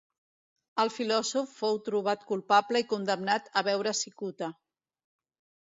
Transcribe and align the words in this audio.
El 0.83 0.89
filòsof 0.93 1.51
fou 1.59 1.77
trobat 1.89 2.25
culpable 2.31 2.83
i 2.85 2.89
condemnat 2.95 3.55
a 3.63 3.67
beure 3.71 3.97
cicuta. 4.03 4.51